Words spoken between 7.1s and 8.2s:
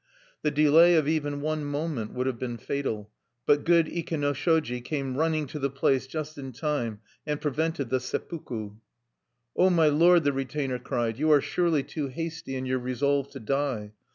and prevented the